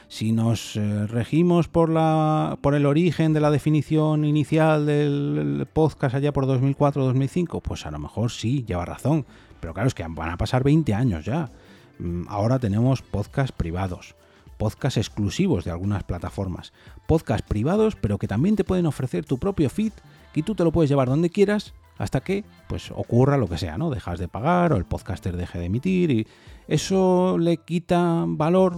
Si 0.07 0.31
nos 0.31 0.75
eh, 0.77 1.05
regimos 1.05 1.67
por, 1.67 1.89
la, 1.89 2.57
por 2.61 2.73
el 2.73 2.85
origen 2.85 3.33
de 3.33 3.39
la 3.39 3.51
definición 3.51 4.25
inicial 4.25 4.85
del 4.85 5.67
podcast 5.71 6.15
allá 6.15 6.33
por 6.33 6.47
2004-2005, 6.47 7.61
pues 7.61 7.85
a 7.85 7.91
lo 7.91 7.99
mejor 7.99 8.31
sí, 8.31 8.65
lleva 8.65 8.85
razón. 8.85 9.25
Pero 9.59 9.73
claro, 9.73 9.87
es 9.87 9.93
que 9.93 10.05
van 10.07 10.29
a 10.29 10.37
pasar 10.37 10.63
20 10.63 10.93
años 10.95 11.23
ya. 11.23 11.51
Mm, 11.99 12.23
ahora 12.29 12.57
tenemos 12.57 13.03
podcasts 13.03 13.51
privados, 13.51 14.15
podcasts 14.57 14.97
exclusivos 14.97 15.65
de 15.65 15.71
algunas 15.71 16.03
plataformas, 16.03 16.73
podcasts 17.05 17.47
privados, 17.47 17.95
pero 17.95 18.17
que 18.17 18.27
también 18.27 18.55
te 18.55 18.63
pueden 18.63 18.87
ofrecer 18.87 19.23
tu 19.23 19.37
propio 19.37 19.69
feed 19.69 19.93
y 20.33 20.41
tú 20.41 20.55
te 20.55 20.63
lo 20.63 20.71
puedes 20.71 20.89
llevar 20.89 21.09
donde 21.09 21.29
quieras 21.29 21.75
hasta 21.97 22.21
que 22.21 22.43
pues 22.67 22.91
ocurra 22.91 23.37
lo 23.37 23.47
que 23.47 23.57
sea, 23.57 23.77
¿no? 23.77 23.89
Dejas 23.89 24.19
de 24.19 24.27
pagar 24.27 24.73
o 24.73 24.77
el 24.77 24.85
podcaster 24.85 25.35
deje 25.35 25.59
de 25.59 25.65
emitir 25.65 26.11
y 26.11 26.27
eso 26.67 27.37
le 27.37 27.57
quita 27.57 28.25
valor, 28.27 28.77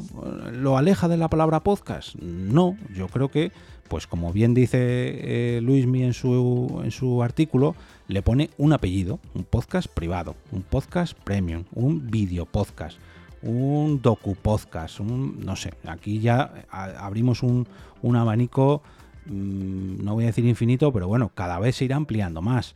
lo 0.51 0.77
aleja 0.77 1.07
de 1.07 1.17
la 1.17 1.29
palabra 1.29 1.61
podcast. 1.61 2.15
No, 2.15 2.77
yo 2.95 3.07
creo 3.07 3.29
que 3.29 3.51
pues 3.89 4.05
como 4.05 4.31
bien 4.31 4.53
dice 4.53 4.77
eh, 4.79 5.61
Luismi 5.61 6.03
en 6.03 6.13
su 6.13 6.81
en 6.83 6.91
su 6.91 7.21
artículo, 7.23 7.75
le 8.07 8.21
pone 8.21 8.51
un 8.57 8.71
apellido, 8.71 9.19
un 9.33 9.43
podcast 9.43 9.87
privado, 9.87 10.35
un 10.51 10.61
podcast 10.61 11.17
premium, 11.23 11.63
un 11.73 12.09
video 12.09 12.45
podcast, 12.45 12.99
un 13.41 14.01
docu 14.01 14.35
podcast, 14.35 14.99
un 14.99 15.43
no 15.43 15.55
sé, 15.55 15.73
aquí 15.87 16.19
ya 16.19 16.53
abrimos 16.71 17.41
un, 17.41 17.67
un 18.03 18.15
abanico 18.15 18.83
mm, 19.25 20.03
no 20.03 20.13
voy 20.13 20.25
a 20.25 20.27
decir 20.27 20.45
infinito, 20.45 20.93
pero 20.93 21.07
bueno, 21.07 21.31
cada 21.33 21.59
vez 21.59 21.75
se 21.75 21.85
irá 21.85 21.95
ampliando 21.95 22.41
más. 22.41 22.75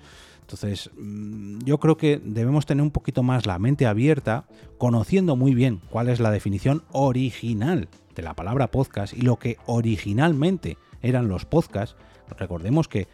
Entonces, 0.54 0.92
mm, 0.96 1.64
yo 1.66 1.80
creo 1.80 1.98
que 1.98 2.22
debemos 2.24 2.68
tener 2.68 2.84
un 2.84 2.92
poquito 2.92 3.24
más 3.24 3.48
la 3.48 3.58
mente 3.58 3.88
abierta, 3.88 4.46
conociendo 4.78 5.36
muy 5.36 5.56
bien 5.56 5.82
cuál 5.90 6.10
es 6.10 6.20
la 6.20 6.30
definición 6.30 6.84
original 6.92 7.90
de 8.16 8.22
la 8.22 8.36
palabra 8.36 8.70
podcast 8.70 9.14
y 9.14 9.22
lo 9.22 9.38
que 9.38 9.58
originalmente 9.66 10.78
eran 11.02 11.28
los 11.28 11.46
podcasts. 11.46 11.96
Recordemos 12.38 12.88
que 12.88 13.08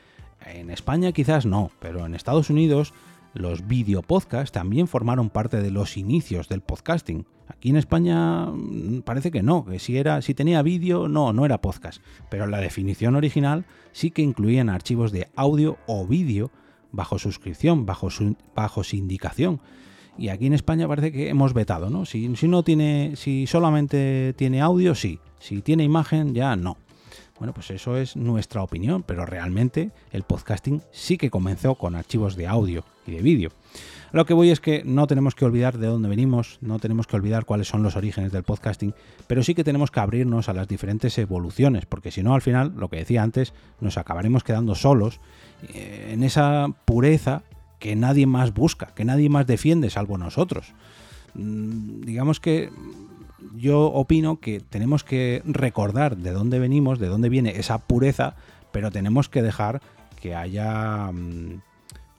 en 0.45 0.69
España 0.69 1.13
quizás 1.13 1.45
no, 1.45 1.71
pero 1.79 2.05
en 2.05 2.13
Estados 2.13 2.49
Unidos 2.49 2.93
los 3.33 3.67
videopodcasts 3.67 4.51
también 4.51 4.87
formaron 4.87 5.29
parte 5.29 5.61
de 5.61 5.71
los 5.71 5.95
inicios 5.95 6.49
del 6.49 6.61
podcasting. 6.61 7.25
Aquí 7.47 7.69
en 7.69 7.77
España 7.77 8.47
mm, 8.47 9.01
parece 9.03 9.31
que 9.31 9.43
no, 9.43 9.63
que 9.63 9.79
si 9.79 9.97
era 9.97 10.21
si 10.21 10.33
tenía 10.33 10.61
vídeo 10.61 11.07
no, 11.07 11.31
no 11.31 11.45
era 11.45 11.61
podcast, 11.61 12.01
pero 12.29 12.47
la 12.47 12.59
definición 12.59 13.15
original 13.15 13.65
sí 13.93 14.11
que 14.11 14.23
incluían 14.23 14.67
archivos 14.67 15.13
de 15.13 15.29
audio 15.35 15.77
o 15.87 16.05
vídeo 16.05 16.51
bajo 16.91 17.19
suscripción, 17.19 17.85
bajo, 17.85 18.09
su, 18.09 18.35
bajo 18.55 18.83
sindicación. 18.83 19.59
Y 20.17 20.29
aquí 20.29 20.47
en 20.47 20.53
España 20.53 20.87
parece 20.87 21.11
que 21.11 21.29
hemos 21.29 21.53
vetado, 21.53 21.89
¿no? 21.89 22.05
Si, 22.05 22.35
si, 22.35 22.47
no 22.47 22.63
tiene, 22.63 23.13
si 23.15 23.47
solamente 23.47 24.33
tiene 24.35 24.61
audio, 24.61 24.95
sí. 24.95 25.19
Si 25.39 25.61
tiene 25.61 25.83
imagen, 25.83 26.33
ya 26.33 26.55
no. 26.55 26.77
Bueno, 27.39 27.53
pues 27.53 27.71
eso 27.71 27.95
es 27.95 28.17
nuestra 28.17 28.61
opinión, 28.61 29.01
pero 29.01 29.25
realmente 29.25 29.91
el 30.11 30.23
podcasting 30.23 30.81
sí 30.91 31.17
que 31.17 31.29
comenzó 31.29 31.75
con 31.75 31.95
archivos 31.95 32.35
de 32.35 32.47
audio 32.47 32.83
y 33.07 33.11
de 33.11 33.21
vídeo. 33.21 33.49
Lo 34.11 34.25
que 34.25 34.33
voy 34.33 34.49
es 34.49 34.59
que 34.59 34.83
no 34.83 35.07
tenemos 35.07 35.35
que 35.35 35.45
olvidar 35.45 35.77
de 35.77 35.87
dónde 35.87 36.09
venimos, 36.09 36.57
no 36.59 36.79
tenemos 36.79 37.07
que 37.07 37.15
olvidar 37.15 37.45
cuáles 37.45 37.69
son 37.69 37.81
los 37.81 37.95
orígenes 37.95 38.33
del 38.33 38.43
podcasting, 38.43 38.93
pero 39.27 39.41
sí 39.41 39.55
que 39.55 39.63
tenemos 39.63 39.89
que 39.89 40.01
abrirnos 40.01 40.49
a 40.49 40.53
las 40.53 40.67
diferentes 40.67 41.17
evoluciones, 41.17 41.85
porque 41.85 42.11
si 42.11 42.23
no, 42.23 42.33
al 42.33 42.41
final, 42.41 42.73
lo 42.75 42.89
que 42.89 42.97
decía 42.97 43.23
antes, 43.23 43.53
nos 43.79 43.97
acabaremos 43.97 44.43
quedando 44.43 44.75
solos 44.75 45.21
eh, 45.73 46.09
en 46.11 46.23
esa 46.23 46.67
pureza 46.83 47.43
que 47.79 47.95
nadie 47.95 48.25
más 48.25 48.53
busca, 48.53 48.87
que 48.87 49.05
nadie 49.05 49.29
más 49.29 49.47
defiende 49.47 49.89
salvo 49.89 50.17
nosotros. 50.17 50.73
Mm, 51.35 52.01
digamos 52.01 52.41
que 52.41 52.69
yo 53.55 53.85
opino 53.87 54.39
que 54.39 54.59
tenemos 54.59 55.03
que 55.03 55.41
recordar 55.45 56.17
de 56.17 56.31
dónde 56.31 56.59
venimos, 56.59 56.99
de 56.99 57.07
dónde 57.07 57.29
viene 57.29 57.59
esa 57.59 57.79
pureza, 57.79 58.35
pero 58.71 58.91
tenemos 58.91 59.29
que 59.29 59.41
dejar 59.41 59.81
que 60.19 60.35
haya, 60.35 61.11
mm, 61.11 61.61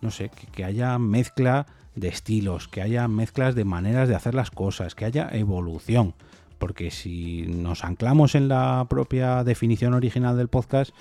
no 0.00 0.10
sé, 0.10 0.30
que, 0.52 0.64
haya 0.64 0.98
mezcla 0.98 1.66
de 1.94 2.08
estilos, 2.08 2.68
que 2.68 2.82
haya 2.82 3.08
mezclas 3.08 3.54
de 3.54 3.64
maneras 3.64 4.08
de 4.08 4.14
hacer 4.14 4.34
las 4.34 4.50
cosas, 4.50 4.94
que 4.94 5.04
haya 5.04 5.28
evolución. 5.32 6.14
Porque 6.58 6.90
si 6.90 7.46
nos 7.48 7.84
anclamos 7.84 8.34
en 8.34 8.48
la 8.48 8.86
propia 8.88 9.44
definición 9.44 9.94
original 9.94 10.36
del 10.36 10.48
podcast, 10.48 10.92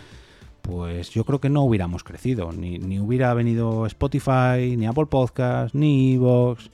pues 0.62 1.09
yo 1.09 1.25
creo 1.25 1.39
que 1.39 1.50
no 1.50 1.63
hubiéramos 1.63 2.03
crecido. 2.03 2.51
Ni, 2.51 3.00
hubiera 3.00 3.33
venido 3.33 3.86
Spotify, 3.86 4.75
ni 4.77 4.86
Apple 4.86 5.07
Podcast, 5.07 5.75
ni 5.75 6.13
Evox, 6.15 6.69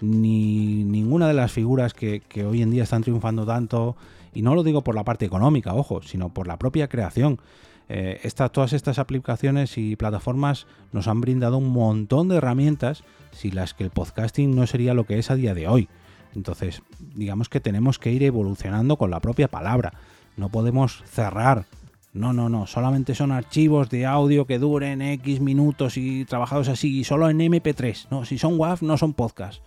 ni 0.00 0.84
ninguna 0.84 1.28
de 1.28 1.34
las 1.34 1.52
figuras 1.52 1.94
que, 1.94 2.22
hoy 2.44 2.62
en 2.62 2.70
día 2.70 2.82
están 2.82 3.02
triunfando 3.02 3.46
tanto. 3.46 3.96
Y 4.32 4.42
no 4.42 4.54
lo 4.54 4.62
digo 4.62 4.82
por 4.82 4.94
la 4.94 5.04
parte 5.04 5.24
económica, 5.24 5.74
ojo, 5.74 6.02
sino 6.02 6.28
por 6.28 6.46
la 6.46 6.58
propia 6.58 6.88
creación. 6.88 7.40
Eh, 7.88 8.20
todas 8.52 8.72
estas 8.72 9.00
aplicaciones 9.00 9.76
y 9.76 9.96
plataformas 9.96 10.66
nos 10.92 11.08
han 11.08 11.20
brindado 11.20 11.58
un 11.58 11.70
montón 11.70 12.28
de 12.28 12.36
herramientas 12.36 13.02
sin 13.32 13.56
las 13.56 13.74
que 13.74 13.82
el 13.82 13.90
podcasting 13.90 14.54
no 14.54 14.66
sería 14.66 14.94
lo 14.94 15.04
que 15.04 15.18
es 15.18 15.30
a 15.30 15.34
día 15.34 15.54
de 15.54 15.66
hoy. 15.66 15.88
Entonces, 16.34 16.82
digamos 17.14 17.48
que 17.48 17.60
tenemos 17.60 17.98
que 17.98 18.12
ir 18.12 18.22
evolucionando 18.22 18.96
con 18.96 19.10
la 19.10 19.20
propia 19.20 19.48
palabra. 19.48 19.94
No 20.36 20.48
podemos 20.48 21.02
cerrar 21.06 21.66
No, 22.12 22.32
no, 22.32 22.48
no, 22.48 22.66
solamente 22.66 23.14
son 23.14 23.30
archivos 23.30 23.88
de 23.88 24.04
audio 24.04 24.44
que 24.44 24.58
duren 24.58 25.00
X 25.00 25.40
minutos 25.40 25.96
y 25.96 26.24
trabajados 26.24 26.68
así, 26.68 26.98
y 26.98 27.04
solo 27.04 27.30
en 27.30 27.38
MP3. 27.38 28.08
No, 28.10 28.24
si 28.24 28.36
son 28.36 28.58
WAV 28.58 28.82
no 28.82 28.96
son 28.96 29.12
podcast. 29.12 29.62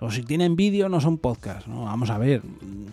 O 0.00 0.10
si 0.10 0.22
tienen 0.22 0.56
vídeo 0.56 0.88
no 0.88 1.00
son 1.00 1.18
podcast. 1.18 1.66
No, 1.66 1.84
vamos 1.84 2.10
a 2.10 2.18
ver. 2.18 2.42
Mm, 2.42 2.86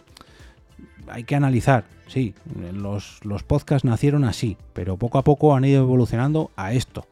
hay 1.09 1.23
que 1.23 1.35
analizar, 1.35 1.85
sí. 2.07 2.33
Los, 2.73 3.23
los 3.23 3.43
podcasts 3.43 3.85
nacieron 3.85 4.23
así, 4.25 4.57
pero 4.73 4.97
poco 4.97 5.17
a 5.17 5.23
poco 5.23 5.55
han 5.55 5.65
ido 5.65 5.81
evolucionando 5.81 6.51
a 6.55 6.73
esto. 6.73 7.07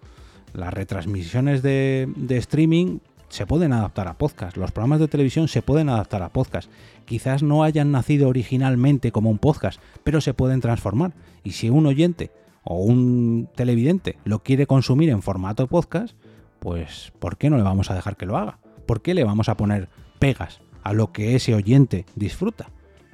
Las 0.53 0.73
retransmisiones 0.73 1.61
de, 1.61 2.11
de 2.15 2.37
streaming 2.37 2.99
se 3.29 3.45
pueden 3.45 3.73
adaptar 3.73 4.07
a 4.07 4.17
podcast. 4.17 4.57
Los 4.57 4.71
programas 4.71 4.99
de 4.99 5.07
televisión 5.07 5.47
se 5.47 5.61
pueden 5.61 5.89
adaptar 5.89 6.23
a 6.23 6.29
podcast. 6.29 6.69
Quizás 7.05 7.43
no 7.43 7.63
hayan 7.63 7.91
nacido 7.91 8.29
originalmente 8.29 9.11
como 9.11 9.29
un 9.29 9.39
podcast, 9.39 9.79
pero 10.03 10.21
se 10.21 10.33
pueden 10.33 10.61
transformar. 10.61 11.13
Y 11.43 11.51
si 11.51 11.69
un 11.69 11.85
oyente 11.85 12.31
o 12.63 12.77
un 12.77 13.49
televidente 13.55 14.17
lo 14.23 14.39
quiere 14.39 14.67
consumir 14.67 15.09
en 15.09 15.21
formato 15.21 15.67
podcast, 15.67 16.15
pues 16.59 17.11
¿por 17.19 17.37
qué 17.37 17.49
no 17.49 17.57
le 17.57 17.63
vamos 17.63 17.91
a 17.91 17.95
dejar 17.95 18.17
que 18.17 18.25
lo 18.25 18.37
haga? 18.37 18.59
¿Por 18.85 19.01
qué 19.01 19.13
le 19.13 19.23
vamos 19.23 19.49
a 19.49 19.57
poner 19.57 19.89
pegas 20.19 20.61
a 20.83 20.93
lo 20.93 21.11
que 21.11 21.35
ese 21.35 21.53
oyente 21.53 22.05
disfruta? 22.15 22.69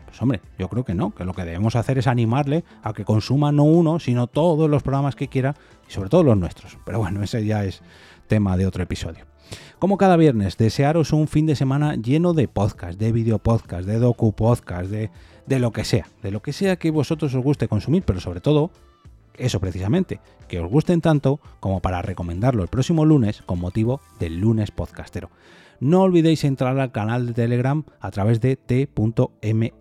Pues 0.06 0.22
hombre, 0.22 0.42
yo 0.60 0.68
creo 0.68 0.84
que 0.84 0.94
no, 0.94 1.16
que 1.16 1.24
lo 1.24 1.34
que 1.34 1.46
debemos 1.46 1.78
hacer 1.78 1.98
es 1.98 2.08
animarle 2.08 2.66
a 2.84 2.92
que 2.92 3.06
consuma 3.06 3.54
no 3.54 3.64
uno, 3.64 4.00
sino 4.00 4.28
todos 4.28 4.70
los 4.70 4.84
programas 4.84 5.16
que 5.16 5.30
quiera 5.30 5.56
y 5.88 5.92
sobre 5.92 6.10
todo 6.10 6.24
los 6.24 6.38
nuestros. 6.38 6.78
Pero 6.86 7.00
bueno, 7.00 7.24
ese 7.24 7.46
ya 7.46 7.64
es 7.64 7.82
tema 8.28 8.58
de 8.58 8.68
otro 8.68 8.84
episodio. 8.84 9.26
Como 9.80 9.98
cada 9.98 10.18
viernes, 10.18 10.58
desearos 10.58 11.14
un 11.14 11.28
fin 11.28 11.46
de 11.46 11.56
semana 11.56 11.96
lleno 11.96 12.34
de 12.34 12.48
podcast, 12.48 13.00
de 13.00 13.12
video 13.12 13.40
podcast, 13.40 13.88
de 13.88 14.00
docu 14.00 14.34
podcast, 14.34 14.90
de, 14.90 15.10
de 15.46 15.60
lo 15.60 15.72
que 15.72 15.86
sea, 15.86 16.08
de 16.22 16.32
lo 16.32 16.42
que 16.42 16.54
sea 16.54 16.76
que 16.76 16.92
vosotros 16.92 17.34
os 17.34 17.44
guste 17.44 17.68
consumir, 17.68 18.04
pero 18.04 18.20
sobre 18.20 18.42
todo 18.42 18.72
eso 19.38 19.60
precisamente, 19.60 20.20
que 20.48 20.60
os 20.60 20.70
gusten 20.70 21.02
tanto 21.02 21.40
como 21.60 21.80
para 21.80 22.02
recomendarlo 22.02 22.64
el 22.64 22.70
próximo 22.70 23.06
lunes 23.06 23.42
con 23.46 23.60
motivo 23.60 24.02
del 24.20 24.40
lunes 24.40 24.72
podcastero. 24.72 25.30
No 25.80 26.02
olvidéis 26.02 26.44
entrar 26.44 26.78
al 26.80 26.92
canal 26.92 27.26
de 27.26 27.34
Telegram 27.34 27.84
a 28.00 28.12
través 28.12 28.40
de 28.40 28.56
t.me 28.56 29.74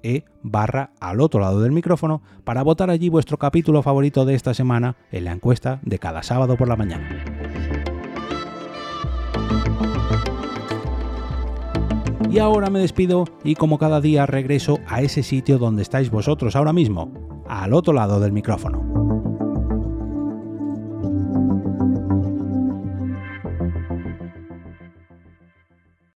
barra 0.42 0.92
al 0.99 1.21
otro 1.21 1.40
lado 1.40 1.61
del 1.61 1.73
micrófono 1.73 2.23
para 2.45 2.62
votar 2.62 2.88
allí 2.88 3.11
vuestro 3.11 3.37
capítulo 3.37 3.83
favorito 3.83 4.25
de 4.25 4.35
esta 4.35 4.54
semana 4.54 4.97
en 5.12 5.25
la 5.25 5.33
encuesta 5.33 5.78
de 5.83 5.99
cada 5.99 6.23
sábado 6.23 6.57
por 6.57 6.69
la 6.69 6.76
mañana. 6.76 7.23
Y 12.30 12.38
ahora 12.38 12.71
me 12.71 12.78
despido 12.78 13.25
y 13.42 13.57
como 13.57 13.76
cada 13.76 14.00
día 14.00 14.25
regreso 14.25 14.78
a 14.87 15.02
ese 15.02 15.23
sitio 15.25 15.59
donde 15.59 15.83
estáis 15.83 16.11
vosotros 16.11 16.54
ahora 16.54 16.73
mismo, 16.73 17.45
al 17.49 17.75
otro 17.75 17.92
lado 17.92 18.21
del 18.21 18.30
micrófono. 18.30 19.00